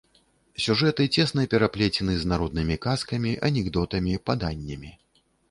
Сюжэты 0.63 1.05
цесна 1.19 1.43
пераплецены 1.51 2.15
з 2.21 2.31
народнымі 2.31 2.79
казкамі, 2.87 3.35
анекдотамі, 3.51 4.19
паданнямі. 4.33 4.91